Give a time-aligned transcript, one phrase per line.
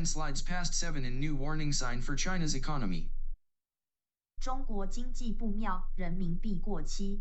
[0.00, 3.10] yuan slides past 7 in new warning sign for China's economy.
[4.40, 7.20] 中国经济不妙，人民币过期。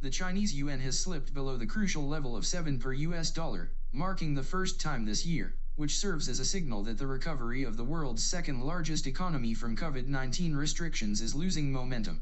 [0.00, 4.34] The Chinese yuan has slipped below the crucial level of 7 per US dollar, marking
[4.34, 7.84] the first time this year, which serves as a signal that the recovery of the
[7.84, 12.20] world's second largest economy from COVID 19 restrictions is losing momentum.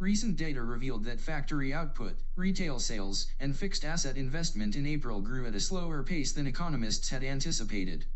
[0.00, 5.46] Recent data revealed that factory output, retail sales, and fixed asset investment in April grew
[5.46, 8.06] at a slower pace than economists had anticipated.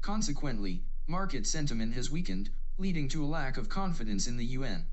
[0.00, 4.86] Consequently, market sentiment has weakened, leading to a lack of confidence in the yuan.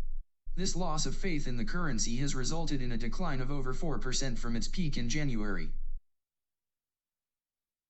[0.55, 4.37] This loss of faith in the currency has resulted in a decline of over 4%
[4.37, 5.69] from its peak in January.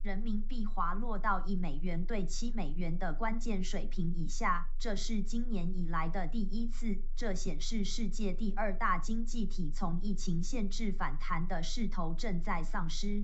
[0.02, 6.98] 人民币滑落到一美元兑七美元的关键水平以下，这是今年以来的第一次。
[7.16, 13.24] 这显示世界第二大经济体从疫情限制反弹的势头正在丧失。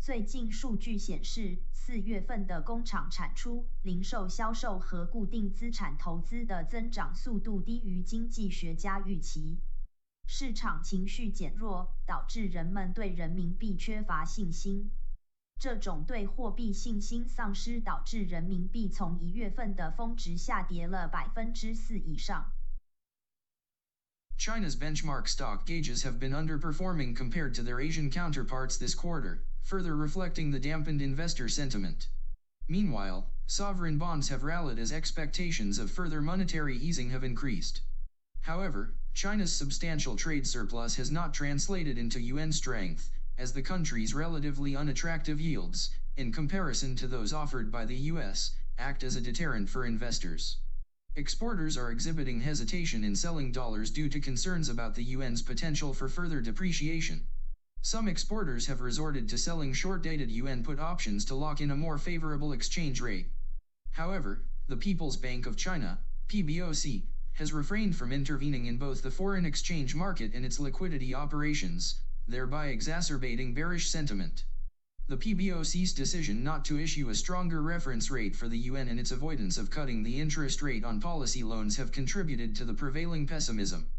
[0.00, 9.58] 最近数据显示，四月份的工厂产出、零售销售和固定资产投资的增长速度低于经济学家预期。
[10.26, 14.90] 市场情绪减弱，导致人们对人民币缺乏信心。
[15.58, 22.52] 这种对货币信心丧失导致人民币从一月份的峰值下跌了百分之四以上。
[24.36, 30.50] China's benchmark stock gauges have been underperforming compared to their Asian counterparts this quarter, further reflecting
[30.50, 32.08] the dampened investor sentiment.
[32.68, 37.80] Meanwhile, sovereign bonds have rallied as expectations of further monetary easing have increased.
[38.42, 44.76] However, China's substantial trade surplus has not translated into yuan strength, as the country's relatively
[44.76, 49.86] unattractive yields, in comparison to those offered by the US, act as a deterrent for
[49.86, 50.58] investors.
[51.16, 56.08] Exporters are exhibiting hesitation in selling dollars due to concerns about the yuan's potential for
[56.10, 57.24] further depreciation.
[57.86, 61.98] Some exporters have resorted to selling short-dated yuan put options to lock in a more
[61.98, 63.26] favorable exchange rate.
[63.90, 67.02] However, the People's Bank of China, PBOC,
[67.34, 72.68] has refrained from intervening in both the foreign exchange market and its liquidity operations, thereby
[72.68, 74.46] exacerbating bearish sentiment.
[75.08, 79.10] The PBOC's decision not to issue a stronger reference rate for the yuan and its
[79.10, 83.90] avoidance of cutting the interest rate on policy loans have contributed to the prevailing pessimism.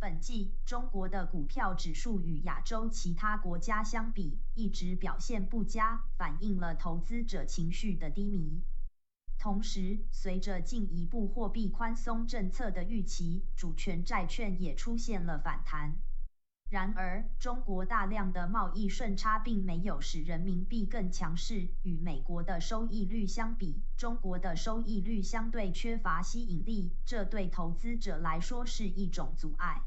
[0.00, 8.62] 本季，中国的股票指数与亚洲其他国家相比，一直表现不佳，反映了投资者情绪的低迷。
[9.40, 15.96] 同时，随着进一步货币宽松政策的预期，主权债券也出现了反弹。
[16.70, 21.68] 然而，中国大量的贸易顺差并没有使人民币更强势。
[21.82, 29.82] 与美国的收益率相比，中国的收益率相对缺乏吸引力，这对投资者来说是一种阻碍，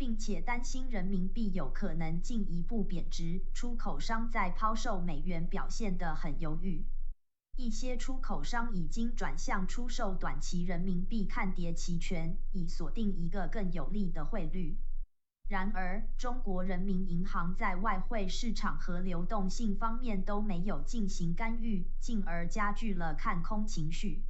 [0.00, 3.42] 并且担心人民币有可能进一步贬值。
[3.52, 6.86] 出口商在抛售美元表现得很犹豫，
[7.58, 14.78] 一些出口商已经转向出售短期人民币看跌期权，以锁定一个更有利的汇率。
[15.46, 24.24] 然而，中国人民银行在外汇市场和流动性方面都没有进行干预，进而加剧了看空情绪。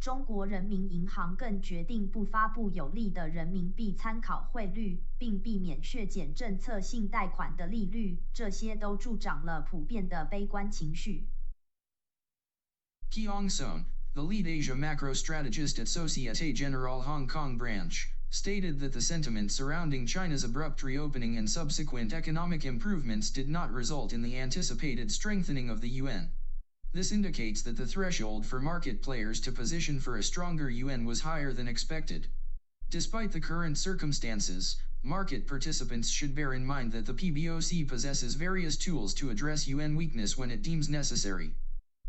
[0.00, 11.26] 中国人民银行更决定不发布有利的人民币参考汇率，并避免削减政策性贷款的利率，这些都助长了普遍的悲观情绪。
[13.10, 19.00] Kiyong Seong, the lead Asia macro strategist at Societe Generale Hong Kong branch, stated that the
[19.00, 25.10] sentiment surrounding China's abrupt reopening and subsequent economic improvements did not result in the anticipated
[25.10, 26.30] strengthening of the yuan.
[26.94, 31.20] This indicates that the threshold for market players to position for a stronger yuan was
[31.20, 32.28] higher than expected.
[32.88, 38.78] Despite the current circumstances, market participants should bear in mind that the PBOC possesses various
[38.78, 41.52] tools to address yuan weakness when it deems necessary.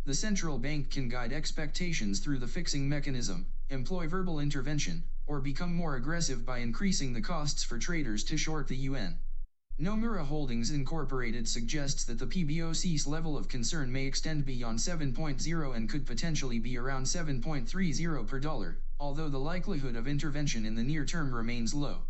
[0.05, 5.73] The central bank can guide expectations through the fixing mechanism, employ verbal intervention, or become
[5.73, 9.19] more aggressive by increasing the costs for traders to short the yuan.
[9.81, 15.87] Nomura Holdings Incorporated suggests that the PBOC's level of concern may extend beyond 7.0 and
[15.87, 21.05] could potentially be around 7.30 per dollar, although the likelihood of intervention in the near
[21.05, 22.01] term remains low.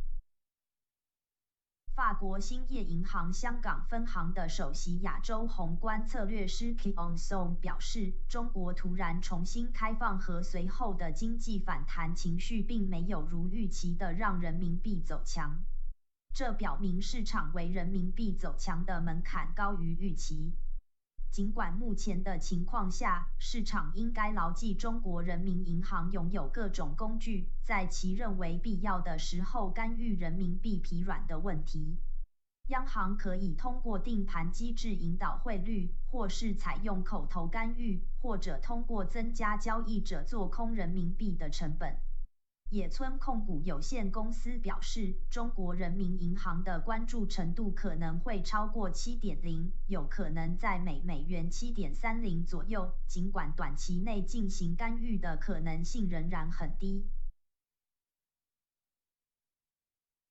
[1.95, 15.63] 法国兴业银行香港分行的首席亚洲宏观策略师 Kiyong Seong 表示，中国突然重新开放和随后的经济反弹情绪并没有如预期的让人民币走强。
[16.33, 20.53] 这表明市场为人民币走强的门槛高于预期。
[21.31, 31.97] 尽管目前的情况下，市场应该牢记中国人民银行拥有各种工具，在其认为必要的时候干预人民币疲软的问题。
[32.69, 41.97] 央行可以通过定盘机制引导汇率，或是采用口头干预，或者通过增加交易者做空人民币的成本。
[42.70, 52.92] 野村控股有限公司表示，中国人民银行的关注程度可能会超过七点零，有可能在每美元七点三零左右。
[53.06, 57.06] 尽管短期内进行干预的可能性仍然很低。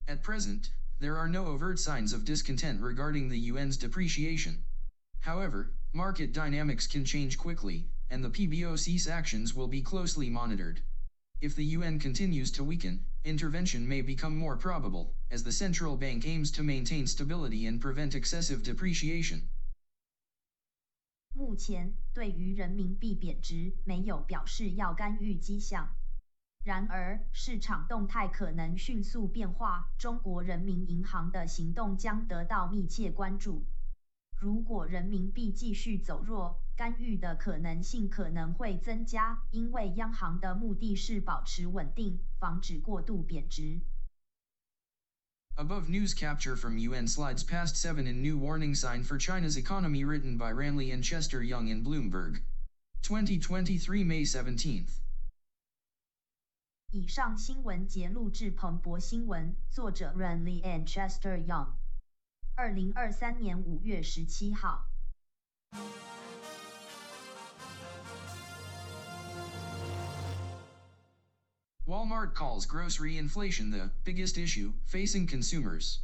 [0.05, 0.69] At present.
[1.00, 4.63] there are no overt signs of discontent regarding the yuan's depreciation.
[5.21, 10.81] However, market dynamics can change quickly, and the PBOC's actions will be closely monitored.
[11.40, 16.25] If the yuan continues to weaken, intervention may become more probable, as the central bank
[16.25, 19.43] aims to maintain stability and prevent excessive depreciation.
[21.32, 25.94] 目前对于人民币贬值没有表示要干预迹象。
[26.64, 33.64] 然而，市场动态可能迅速变化，中国人民银行的行动将得到密切关注。
[34.40, 43.80] 如果人民币继续走弱，干预的可能性可能会增加，因为央行的目的是保持稳定，防止过度贬值。
[45.56, 50.38] Above news capture from Yuan slides past 7 and new warning sign for China's economy written
[50.38, 52.42] by Ranley and Chester Yung in Bloomberg.
[53.02, 55.00] 2023 May 17th.
[56.92, 61.72] 以上新闻节录自彭博新闻，作者 Ranley and Chester Yung，
[62.54, 64.86] 二零二三年五月十七号。
[71.88, 76.00] Walmart calls grocery inflation the biggest issue facing consumers。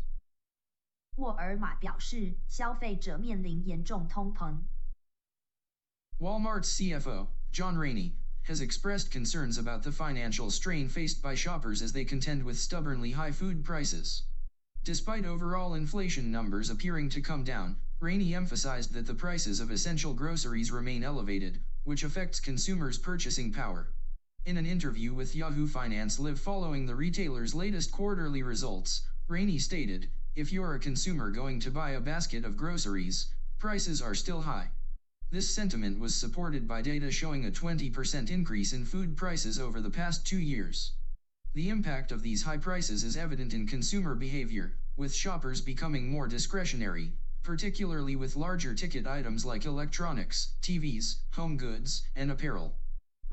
[1.15, 4.57] 沃尔玛表示，消费者面临严重通膨。
[6.19, 8.11] Walmart's CFO John Rainey
[8.49, 13.13] has expressed concerns about the financial strain faced by shoppers as they contend with stubbornly
[13.13, 14.23] high food prices.
[14.83, 20.13] Despite overall inflation numbers appearing to come down, Rainey emphasized that the prices of essential
[20.13, 23.93] groceries remain elevated, which affects consumers' purchasing power.
[24.46, 30.10] In an interview with Yahoo Finance Live following the retailer's latest quarterly results, Rainey stated,
[30.34, 34.68] If you're a consumer going to buy a basket of groceries, prices are still high.
[35.30, 39.88] This sentiment was supported by data showing a 20% increase in food prices over the
[39.88, 40.92] past two years.
[41.54, 46.28] The impact of these high prices is evident in consumer behavior, with shoppers becoming more
[46.28, 52.76] discretionary, particularly with larger ticket items like electronics, TVs, home goods, and apparel.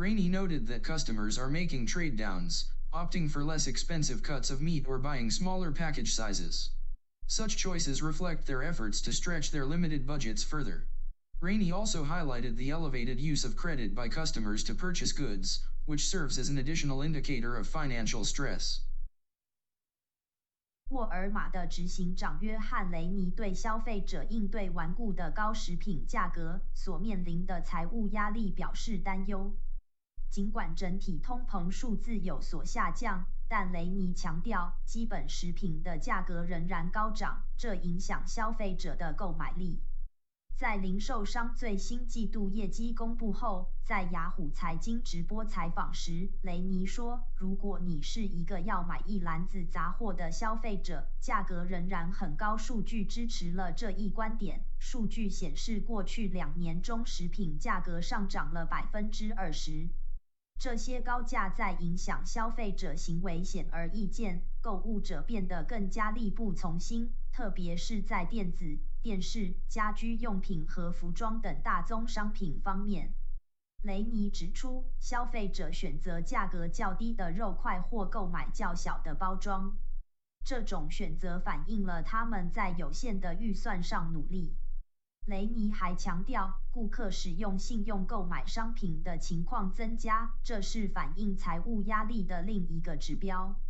[0.00, 4.84] Rainey noted that customers are making trade downs, opting for less expensive cuts of meat
[4.86, 6.68] or buying smaller package sizes.
[7.26, 10.84] Such choices reflect their efforts to stretch their limited budgets further.
[11.40, 16.36] Rainey also highlighted the elevated use of credit by customers to purchase goods, which serves
[16.36, 18.82] as an additional indicator of financial stress.
[20.90, 29.56] 沃尔玛的执行长约翰雷尼对消费者应对顽固的高食品价格所面临的财务压力表示担忧。
[30.31, 39.81] 尽管整体通膨数字有所下降，但雷尼强调，基本食品的价格仍然高涨，这影响消费者的购买力。
[40.55, 54.63] 在零售商最新季度业绩公布后，在雅虎财经直播采访时，雷尼说：“如果你是一个要买一篮子杂货的消费者，价格仍然很高。”数据支持了这一观点。
[54.79, 59.89] 数据显示，过去两年中食品价格上涨了百分之二十。
[60.61, 68.77] 这些高价在影响消费者行为显而易见，购物者变得更加力不从心，特别是在电子。
[69.01, 73.15] 电视、家居用品和服装等大宗商品方面，
[73.81, 79.75] 雷尼指出，消费者选择价格较低的肉块或购买较小的包装。
[80.45, 84.55] 这种选择反映了他们在有限的预算上努力。
[85.26, 93.60] 雷尼还强调，顾客使用信用购买商品的情况增加，这是反映财务压力的另一个指标。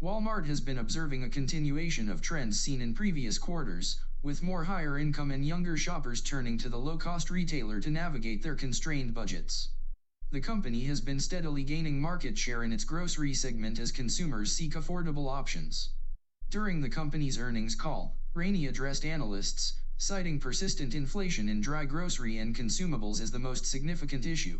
[0.00, 4.98] Walmart has been observing a continuation of trends seen in previous quarters, with more higher
[4.98, 9.68] income and younger shoppers turning to the low cost retailer to navigate their constrained budgets.
[10.32, 14.74] The company has been steadily gaining market share in its grocery segment as consumers seek
[14.74, 15.90] affordable options.
[16.50, 22.55] During the company's earnings call, Rainey addressed analysts, citing persistent inflation in dry grocery and
[22.55, 24.59] consumables as the most significant issue.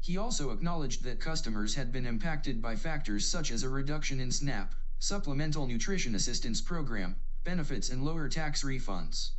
[0.00, 4.32] He also acknowledged that customers had been impacted by factors such as a reduction in
[4.32, 9.30] SNAP, Supplemental Nutrition Assistance Program, benefits and lower tax refunds.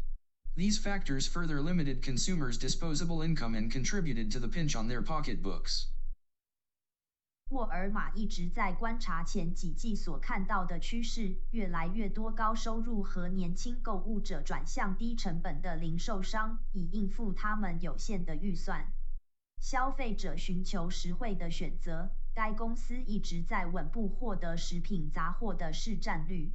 [0.56, 5.88] These factors further limited consumers' disposable income and contributed to the pinch on their pocketbooks.
[7.54, 18.92] 沃尔玛一直在观察前几季所看到的趋势，越来越多高收入和年轻购物者转向低成本的零售商，以应付他们有限的预算。
[19.60, 26.52] 消费者寻求实惠的选择，该公司一直在稳步获得食品杂货的市占率。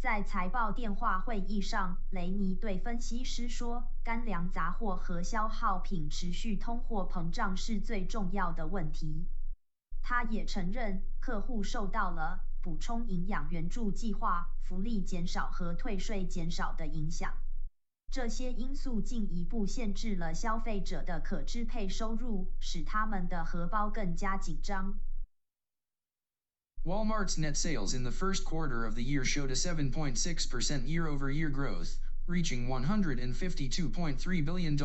[0.00, 9.28] 在财报电话会议上，雷尼对分析师说：“干粮杂货和消耗品持续通货膨胀是最重要的问题。”
[10.05, 17.33] 他也承认，客户受到了补充营养援助计划、福利减少和退税减少的影响。
[18.11, 24.99] 这些因素进一步限制了消费者的可支配收入，使他们的荷包更加紧张。
[26.83, 32.67] Walmart's net sales in the first quarter of the year showed a 7.6% year-over-year growth, reaching
[32.67, 34.77] $152.3 billion.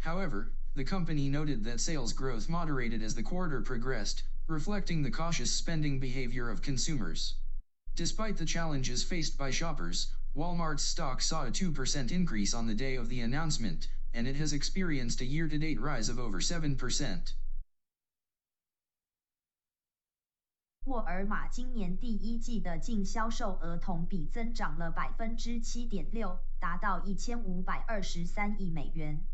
[0.00, 5.50] However, the company noted that sales growth moderated as the quarter progressed, reflecting the cautious
[5.50, 7.34] spending behavior of consumers.
[7.94, 12.96] Despite the challenges faced by shoppers, Walmart's stock saw a 2% increase on the day
[12.96, 17.34] of the announcement, and it has experienced a year-to-date rise of over 7%.
[20.86, 29.24] 沃尔玛今年第一季的净销售额同比增长了百分之七点六，达到一千五百二十三亿美元。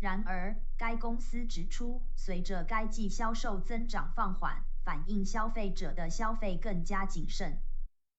[0.00, 7.60] 然而，该公司指出，随着该季销售增长放缓，反映消费者的消费更加谨慎。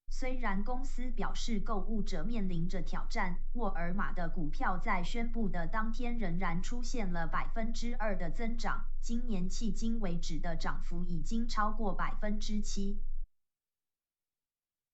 [0.08, 13.00] 虽然公司表示购物者面临着挑战，沃尔玛的股票在宣布的当天仍然出现了百分之二的增长，今年迄今为止的涨幅已经超过百分之七。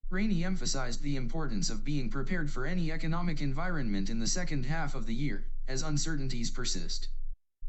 [0.09, 4.95] Rainey emphasized the importance of being prepared for any economic environment in the second half
[4.95, 7.09] of the year, as uncertainties persist.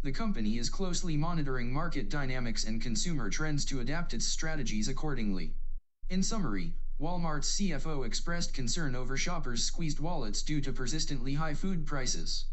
[0.02, 5.56] The company is closely monitoring market dynamics and consumer trends to adapt its strategies accordingly.
[6.08, 11.86] In summary, Walmart's CFO expressed concern over shoppers' squeezed wallets due to persistently high food
[11.86, 12.46] prices.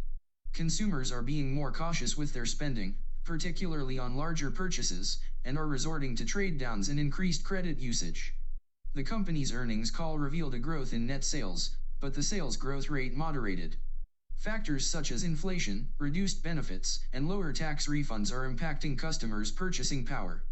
[0.54, 6.16] Consumers are being more cautious with their spending, particularly on larger purchases, and are resorting
[6.16, 8.34] to trade downs and increased credit usage.
[8.94, 13.14] The company's earnings call revealed a growth in net sales, but the sales growth rate
[13.14, 13.78] moderated.
[14.37, 20.45] Factors such as inflation, reduced benefits, and lower tax refunds are impacting customers' purchasing power.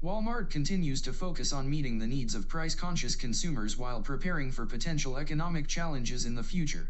[0.00, 5.16] Walmart continues to focus on meeting the needs of price-conscious consumers while preparing for potential
[5.16, 6.88] economic challenges in the future.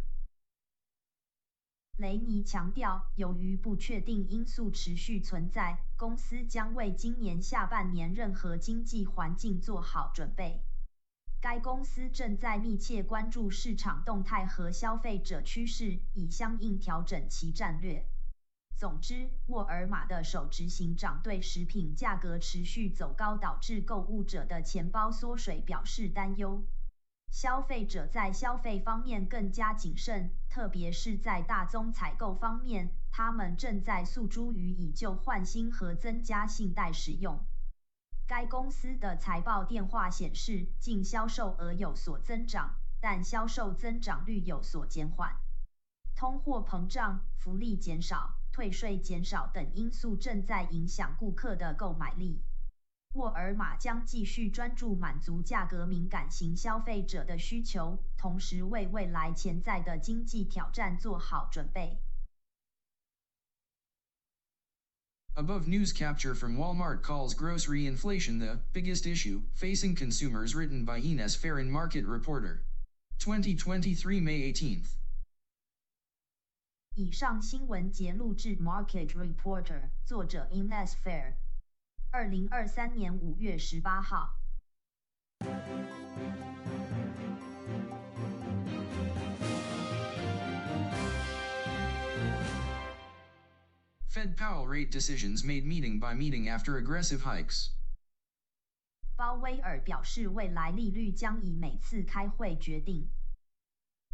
[1.98, 10.64] 雷尼强调，由于不确定因素持续存在，公司将为今年下半年任何经济环境做好准备。
[11.39, 18.05] 该公司正在密切关注市场动态和消费者趋势，以相应调整其战略。
[18.75, 26.63] 总之，沃尔玛的首执行长对食品价格持续走高导致购物者的钱包缩水表示担忧。
[27.31, 37.45] 消费者在消费方面更加谨慎，特别是在大宗采购方面，他们正在诉诸于以旧换新和增加信贷使用。
[38.27, 45.37] 该公司的财报电话显示，净销售额有所增长，但销售增长率有所减缓。
[46.13, 52.43] 通货膨胀、福利减少、退税减少等因素正在影响顾客的购买力。
[53.13, 61.97] 沃尔玛将继续专注满足价格敏感型消费者的需求，同时为未来潜在的经济挑战做好准备。
[65.39, 71.35] Above news capture from Walmart calls grocery inflation the biggest issue facing consumers written by Ines
[71.35, 72.63] Farron Market Reporter.
[73.19, 74.95] 2023 May 18th.
[76.95, 81.35] 以上新闻节录制 Market Reporter，作者 Ines Ferré，
[82.09, 84.39] 二零二三年五月十八号。
[94.16, 97.70] Fed Powell rate decisions made meeting by meeting after aggressive hikes.
[99.16, 103.08] 鲍威尔表示，未来利率将以每次开会决定。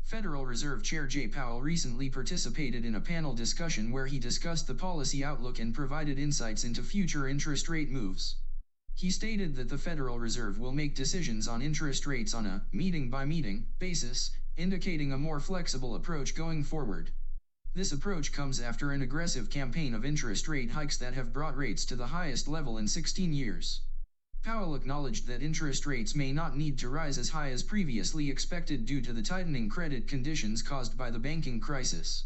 [0.05, 4.75] Federal Reserve Chair Jay Powell recently participated in a panel discussion where he discussed the
[4.75, 8.37] policy outlook and provided insights into future interest rate moves.
[8.95, 13.11] He stated that the Federal Reserve will make decisions on interest rates on a meeting
[13.11, 17.11] by meeting basis, indicating a more flexible approach going forward.
[17.76, 21.86] This approach comes after an aggressive campaign of interest rate hikes that have brought rates
[21.86, 23.82] to the highest level in 16 years.
[24.44, 28.86] Powell acknowledged that interest rates may not need to rise as high as previously expected
[28.86, 32.26] due to the tightening credit conditions caused by the banking crisis.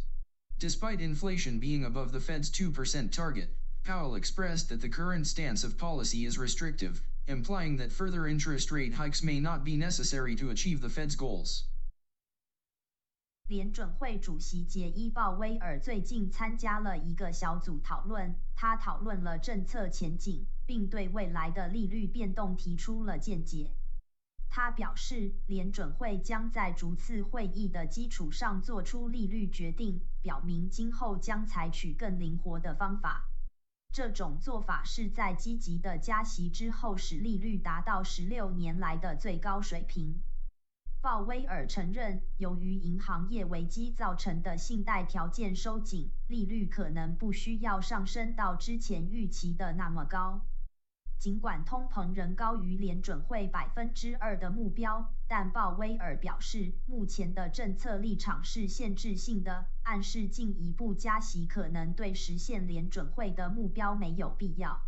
[0.60, 5.78] Despite inflation being above the Fed's 2% target, Powell expressed that the current stance of
[5.78, 10.82] policy is restrictive, implying that further interest rate hikes may not be necessary to achieve
[10.82, 11.64] the Fed's goals.
[13.48, 23.72] 联准会主席杰伊·鲍威尔最近参加了一个小组讨论，他讨论了政策前景，并对未来的利率变动提出了见解。
[24.50, 33.30] 他表示，联准会将在逐次会议的基础上做出利率决定，表明今后将采取更灵活的方法。
[33.94, 40.20] 这种做法是在积极的加息之后，使利率达到十六年来的最高水平。
[41.08, 50.42] 鲍威尔承认，由于银行业危机造成的信贷条件收紧，利率可能不需要上升到之前预期的那么高。
[51.18, 64.82] 尽管通膨仍高于联准会百分之二的目标，但鲍威尔表示，目前的政策立场是限制性的，暗示进一步加息可能对实现联准会的目标没有必要。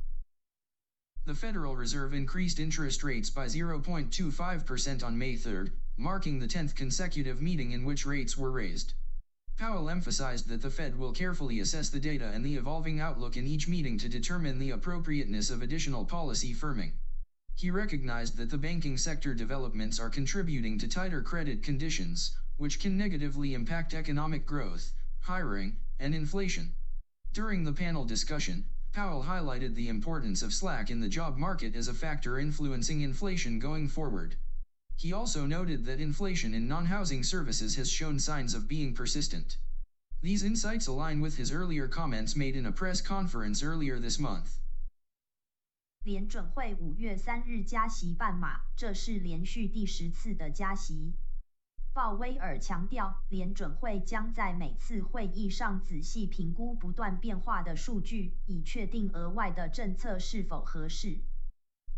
[1.24, 7.42] The Federal Reserve increased interest rates by 0.25% on May 3, marking the 10th consecutive
[7.42, 8.94] meeting in which rates were raised.
[9.58, 13.46] Powell emphasized that the Fed will carefully assess the data and the evolving outlook in
[13.46, 16.94] each meeting to determine the appropriateness of additional policy firming.
[17.56, 22.98] He recognized that the banking sector developments are contributing to tighter credit conditions, which can
[22.98, 26.72] negatively impact economic growth, hiring, and inflation.
[27.34, 28.64] During the panel discussion,
[28.94, 33.60] Powell highlighted the importance of slack in the job market as a factor influencing inflation
[33.60, 34.38] going forward.
[34.99, 39.59] He also noted that inflation in non-housing services has shown signs of being persistent.
[40.23, 44.59] These insights align with his earlier comments made in a press conference earlier this month.
[46.03, 51.15] 联准会五月三日加息半码，这是连续第十次的加息。
[51.93, 61.21] 鲍威尔强调，联准会将在每次会议上仔细评估不断变化的数据，以确定额外的政策是否合适。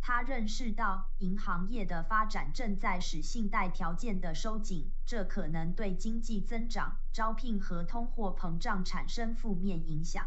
[0.03, 10.25] 他认识到，银行业的发展正在使信贷条件的收紧，这可能对经济增长、招聘和通货膨胀产生负面影响。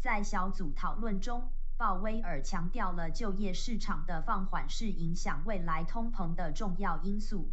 [0.00, 7.50] 在小组讨论中，鲍威尔强调了就业市场的放缓是影响未来通膨的重要因素。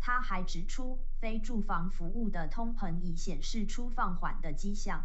[0.00, 5.04] 他还指出，非住房服务的通膨已显示出放缓的迹象。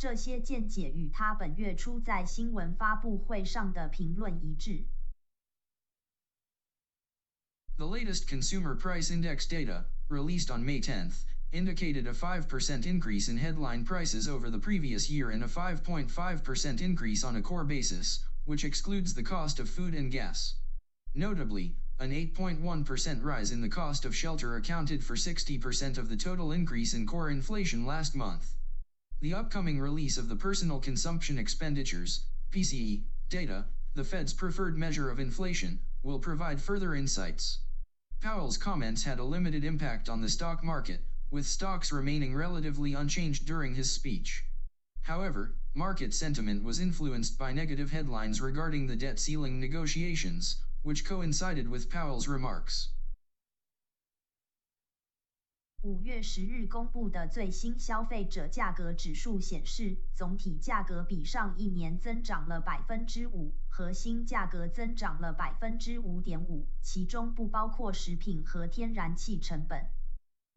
[0.00, 4.86] 这些见解与他本月初在新闻发布会上的评论一致。
[7.76, 13.84] The latest consumer price index data, released on May 10th, indicated a 5% increase in headline
[13.84, 19.12] prices over the previous year and a 5.5% increase on a core basis, which excludes
[19.12, 20.54] the cost of food and gas.
[21.14, 26.52] Notably, an 8.1% rise in the cost of shelter accounted for 60% of the total
[26.52, 28.56] increase in core inflation last month.
[29.25, 35.19] The upcoming release of the Personal Consumption Expenditures PCE, data, the Fed's preferred measure of
[35.19, 37.57] inflation, will provide further insights.
[38.21, 43.47] Powell's comments had a limited impact on the stock market, with stocks remaining relatively unchanged
[43.47, 44.43] during his speech.
[45.01, 51.67] However, market sentiment was influenced by negative headlines regarding the debt ceiling negotiations, which coincided
[51.67, 52.89] with Powell's remarks.
[55.85, 69.85] 五月十日公布的最新消费者价格指数显示，总体价格比上一年增长了百分之五，核心价格增长了百分之五点五，其中不包括食品和天然气成本。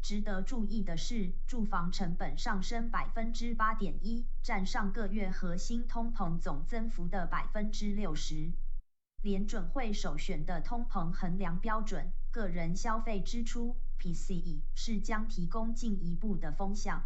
[0.03, 8.51] 值得注意的是，住房成本上升百分之八点一，占上个月核心通膨总增幅的百分之六十。
[9.23, 13.77] 联准会首选的通膨衡量标准，个人消费支出。
[14.00, 17.04] PCE 是将提供进一步的风向。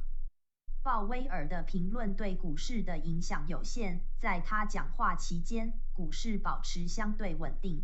[0.83, 7.83] 鲍威尔的评论对股市的影响有限，在他讲话期间，股市保持相对稳定。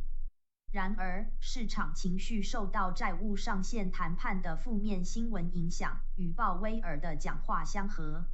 [0.72, 8.26] 然而，市场情绪受到债务上限谈判的负面新闻影响，与鲍威尔的讲话相合。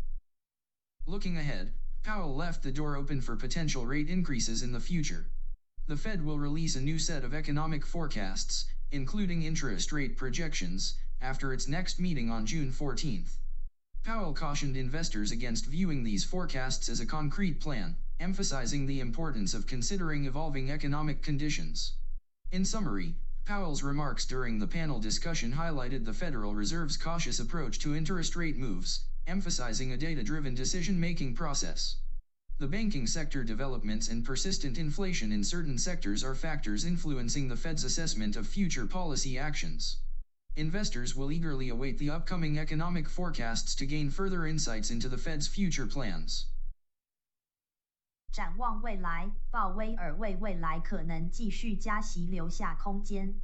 [1.06, 1.72] Looking ahead,
[2.04, 5.26] Powell left the door open for potential rate increases in the future.
[5.88, 11.53] The Fed will release a new set of economic forecasts, including interest rate projections, after
[11.53, 13.39] its next meeting on June 14th.
[14.05, 19.67] Powell cautioned investors against viewing these forecasts as a concrete plan, emphasizing the importance of
[19.67, 21.95] considering evolving economic conditions.
[22.53, 27.97] In summary, Powell's remarks during the panel discussion highlighted the Federal Reserve's cautious approach to
[27.97, 31.97] interest rate moves, emphasizing a data-driven decision-making process.
[32.60, 37.86] The banking sector developments and persistent inflation in certain sectors are factors influencing the Fed's
[37.86, 39.98] assessment of future policy actions.
[40.56, 45.48] Investors will eagerly await the upcoming economic forecasts to gain further insights into the Fed's
[45.48, 46.48] future plans.
[48.34, 53.36] 展望未来，鲍威尔为未来可能继续加息留下空间。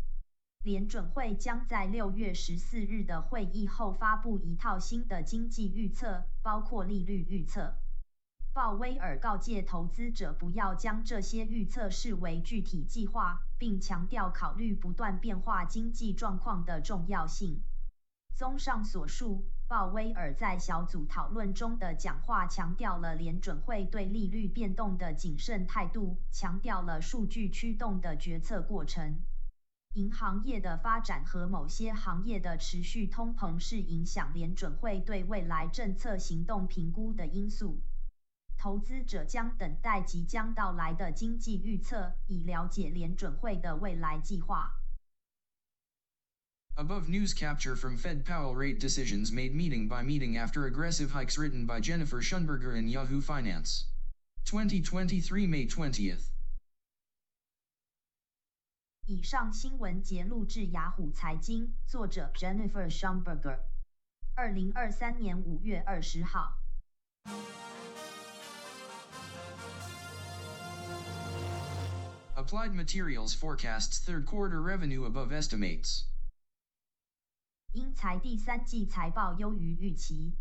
[0.64, 7.78] 联准会将在六月十四日的会议后发布一套新的经济预测，包括利率预测。
[8.53, 17.63] 鲍威尔告诫投资者不要将这些预测视为具体计划，并强调考虑不断变化经济状况的重要性。
[18.35, 29.21] 综上所述，鲍威尔在小组讨论中的讲话强调了联准会对利率变动的谨慎态度，强调了数据驱动的决策过程。
[29.95, 37.81] 银行业的发展和某些行业的持续通膨是影响联准会对未来政策行动评估的因素。
[38.61, 44.71] 投资者将等待即将到来的经济预测，以了解联准会的未来计划。
[46.77, 51.65] Above news capture from Fed Powell rate decisions made meeting by meeting after aggressive hikes written
[51.67, 53.87] by Jennifer Schonberger in Yahoo Finance.
[54.45, 56.29] 2023 May 20th.
[59.07, 63.59] 以上新闻节录至雅虎财经，作者 Jennifer Schonberger，
[64.35, 66.59] 二零二三年五月二十号。
[72.41, 76.07] Applied Materials forecasts third quarter revenue above estimates.
[77.75, 80.33] 应材第三季财报优于预期。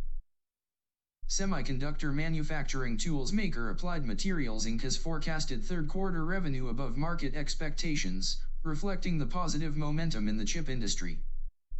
[1.27, 4.81] Semiconductor manufacturing tools maker Applied Materials Inc.
[4.83, 10.69] has forecasted third quarter revenue above market expectations, reflecting the positive momentum in the chip
[10.69, 11.19] industry.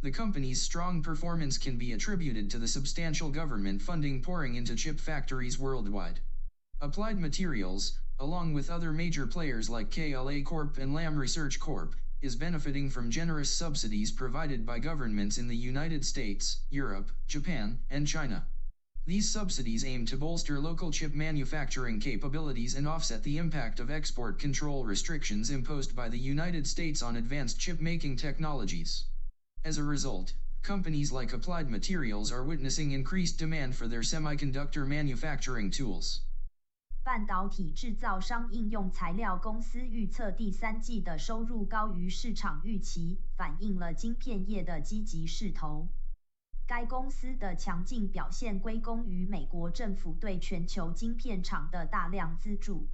[0.02, 5.00] The company's strong performance can be attributed to the substantial government funding pouring into chip
[5.00, 6.20] factories worldwide.
[6.82, 12.36] Applied Materials, along with other major players like KLA Corp and Lam Research Corp, is
[12.36, 18.44] benefiting from generous subsidies provided by governments in the United States, Europe, Japan, and China.
[19.06, 24.38] These subsidies aim to bolster local chip manufacturing capabilities and offset the impact of export
[24.38, 29.06] control restrictions imposed by the United States on advanced chip-making technologies.
[29.64, 35.70] As a result, companies like Applied Materials are witnessing increased demand for their semiconductor manufacturing
[35.70, 36.20] tools.
[37.02, 45.88] 半导体制造商应用材料公司预测第三季的收入高于市场预期，反映了晶片业的积极势头。
[46.68, 52.86] 该公司的强劲表现归功于美国政府对全球晶片厂的大量资助。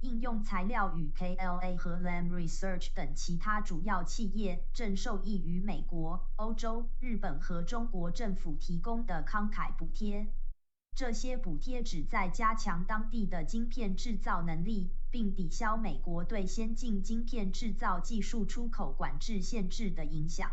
[0.00, 10.28] 应用材料与 KLA 和 Lam Research 等其他主要企业正受益于美国、欧洲、日本和中国政府提供的慷慨补贴。
[10.94, 20.50] 这些补贴旨在加强当地的晶片制造能力，并抵消美国对先进晶片制造技术出口管制限制的影响。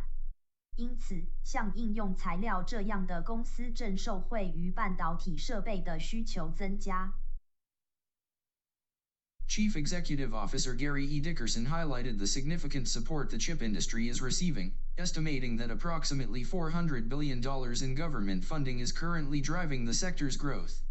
[0.78, 7.14] 因此，像应用材料这样的公司正受惠于半导体设备的需求增加。
[9.50, 11.20] Chief Executive Officer Gary E.
[11.20, 17.42] Dickerson highlighted the significant support the chip industry is receiving, estimating that approximately $400 billion
[17.82, 20.84] in government funding is currently driving the sector's growth.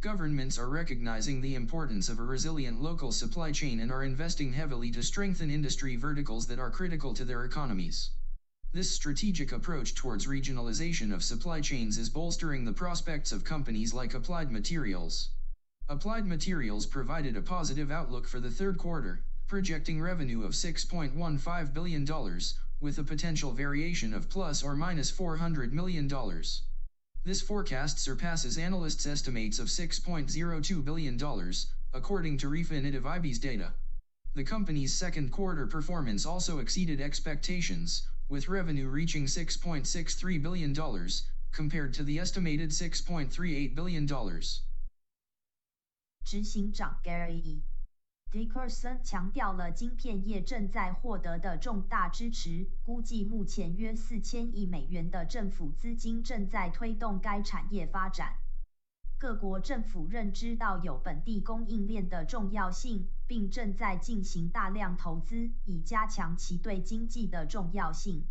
[0.00, 4.90] Governments are recognizing the importance of a resilient local supply chain and are investing heavily
[4.90, 8.10] to strengthen industry verticals that are critical to their economies.
[8.72, 14.14] This strategic approach towards regionalization of supply chains is bolstering the prospects of companies like
[14.14, 15.30] Applied Materials.
[15.88, 22.04] Applied Materials provided a positive outlook for the third quarter, projecting revenue of $6.15 billion,
[22.80, 26.08] with a potential variation of plus or minus $400 million.
[27.24, 31.18] This forecast surpasses analysts' estimates of $6.02 billion,
[31.94, 33.72] according to Refinitiv IBES data.
[34.34, 40.74] The company's second quarter performance also exceeded expectations, with revenue reaching $6.63 billion,
[41.52, 44.06] compared to the estimated $6.38 billion.
[46.24, 47.62] 执行长 Gary E.
[48.34, 58.34] Dickerson 强调了晶片业正在获得的重大支持，估计目前约四千亿美元的政府资金正在推动该产业发展。
[59.20, 68.26] 各国政府认知到有本地供应链的重要性，并正在进行大量投资，以加强其对经济的重要性。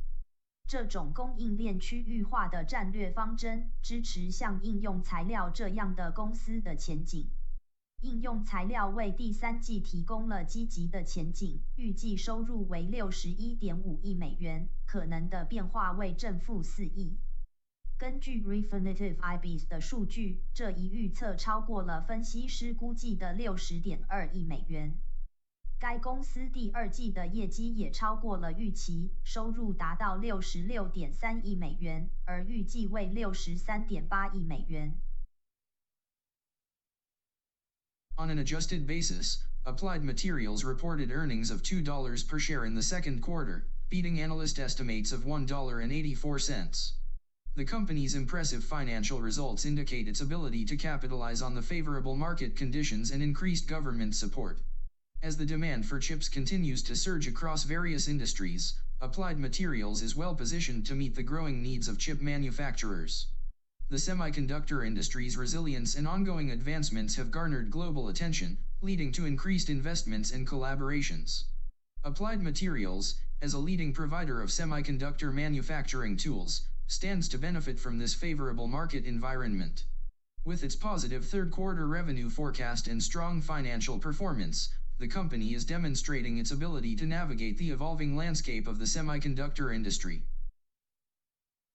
[0.67, 7.29] 这种供应链区域化的战略方针，支持像应用材料这样的公司的前景。
[8.03, 17.17] 应用材料为第三季提供了积极的前景，预计收入为六十一点五亿美元，可能的变化为正负四亿。
[17.97, 24.99] 根据 Refinitiv IBs 的数据，这一预测超过了分析师估计的六十点二亿美元。
[25.79, 34.97] 该公司第二季的业绩也超过了预期，收入达到六十六点三亿美元，而预计为六十三点八亿美元。
[38.15, 43.65] On an adjusted basis, Applied Materials reported earnings of $2 per share in the second quarter,
[43.89, 46.91] beating analyst estimates of $1.84.
[47.56, 53.10] The company's impressive financial results indicate its ability to capitalize on the favorable market conditions
[53.10, 54.62] and increased government support.
[55.23, 60.36] As the demand for chips continues to surge across various industries, Applied Materials is well
[60.36, 63.32] positioned to meet the growing needs of chip manufacturers.
[63.93, 70.32] The semiconductor industry's resilience and ongoing advancements have garnered global attention, leading to increased investments
[70.32, 71.43] and collaborations.
[72.03, 78.15] Applied Materials, as a leading provider of semiconductor manufacturing tools, stands to benefit from this
[78.15, 79.86] favorable market environment.
[80.43, 86.39] With its positive third quarter revenue forecast and strong financial performance, the company is demonstrating
[86.39, 90.23] its ability to navigate the evolving landscape of the semiconductor industry.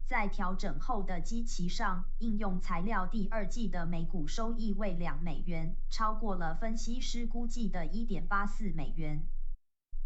[0.09, 9.27] 在调整后的基期上，应用材料第二季的每股收益为两美元，超过了分析师估计的1.84美元。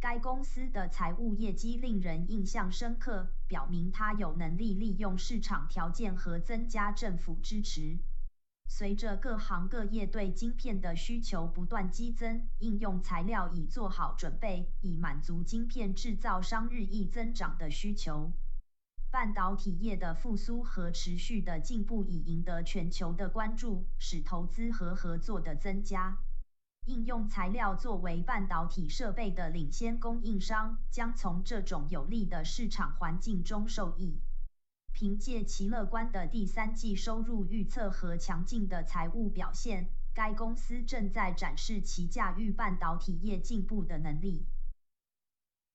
[0.01, 7.99] 该公司的财务业绩令人印象深刻，表明它有能力利用市场条件和增加政府支持。
[8.67, 18.33] 随着各行各业对晶片的需求不断激增，应用材料已做好准备，以满足晶片制造商日益增长的需求。
[19.13, 26.17] 半导体业的复苏和持续的进步已赢得全球的关注，使投资和合作的增加。
[26.87, 34.19] 应用材料作为半导体设备的领先供应商，将从这种有利的市场环境中受益。
[34.95, 44.47] 凭借其乐观的第三季收入预测和强劲的财务表现，该公司正在展示其驾驭半导体业进步的能力。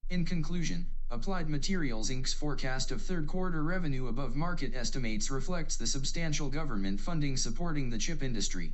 [0.09, 5.87] In conclusion, Applied Materials Inc.'s forecast of third quarter revenue above market estimates reflects the
[5.87, 8.73] substantial government funding supporting the chip industry.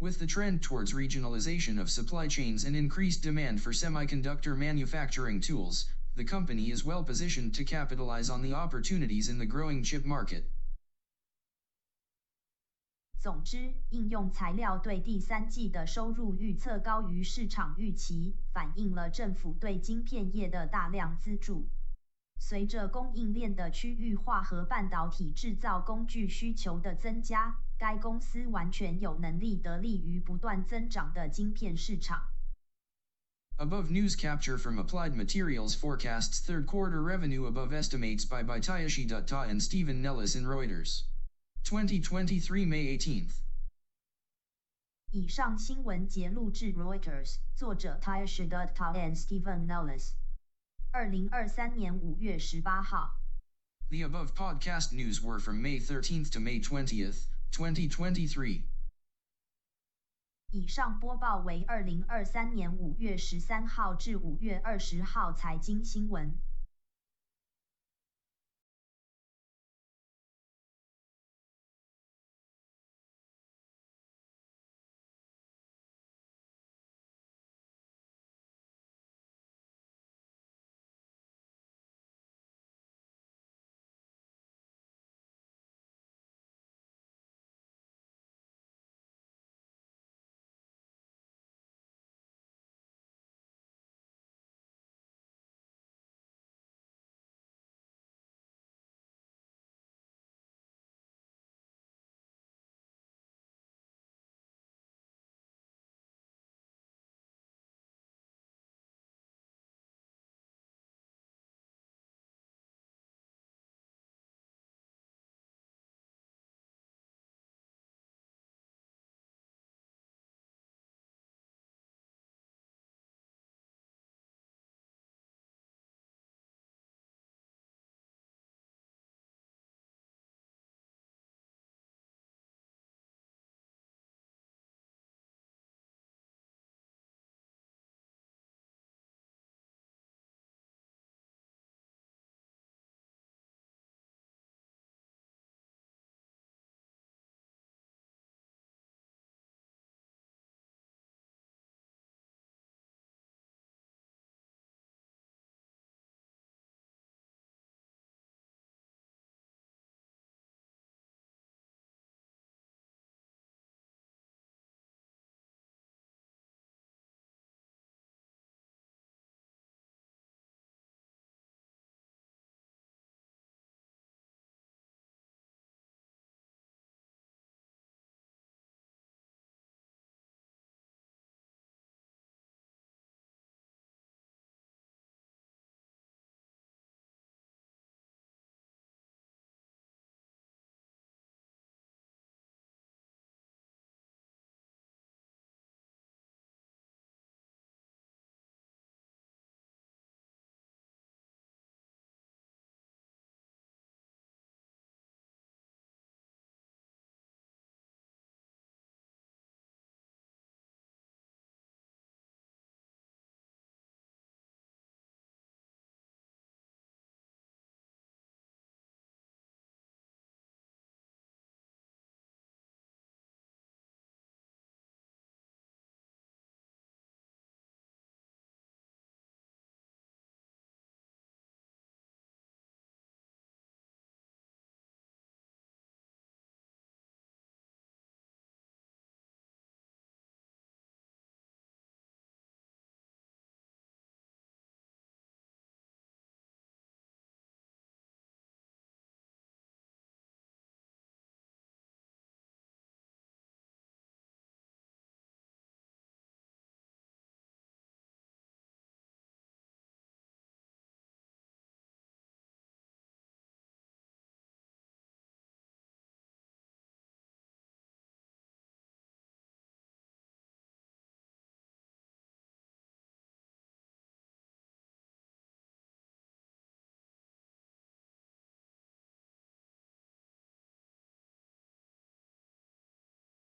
[0.00, 5.84] With the trend towards regionalization of supply chains and increased demand for semiconductor manufacturing tools,
[6.14, 10.44] the company is well positioned to capitalize on the opportunities in the growing chip market.
[13.26, 21.68] 总之，应用材料对第三季的收入预测高于市场预期，反映了政府对晶片业的大量资助。
[22.38, 32.28] 随着供应链的区域化和半导体制造工具需求的增加，该公司完全有能力得利于不断增长的晶片市场。
[33.58, 39.60] Above news capture from Applied Materials forecasts third quarter revenue above estimates by Baitayashi Dutta and
[39.60, 41.02] Stephen Nellis in Reuters.
[41.65, 43.41] 2023 May 18th.
[45.11, 50.13] 以上新闻节录自 Reuters，作者 Tayashi Dutta and Stephen Nellis。
[50.91, 53.19] 二零二三年五月十八号。
[53.89, 58.63] The above podcast news were from May 13th to May 20th, 2023.
[60.51, 66.37] 以上播报为二零二三年五月十三号至五月二十号财经新闻。